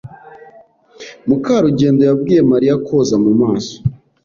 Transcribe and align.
Mukarugendo 1.27 2.01
yabwiye 2.09 2.41
Mariya 2.51 2.75
koza 2.85 3.15
mu 3.23 3.31
maso. 3.41 3.75